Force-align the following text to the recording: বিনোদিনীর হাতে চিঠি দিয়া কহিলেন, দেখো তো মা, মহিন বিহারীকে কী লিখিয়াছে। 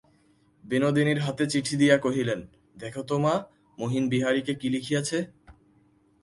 বিনোদিনীর 0.63 1.19
হাতে 1.19 1.45
চিঠি 1.47 1.75
দিয়া 1.77 1.97
কহিলেন, 1.97 2.39
দেখো 2.77 3.01
তো 3.03 3.15
মা, 3.19 3.33
মহিন 3.77 4.03
বিহারীকে 4.09 4.53
কী 4.61 4.67
লিখিয়াছে। 4.69 5.17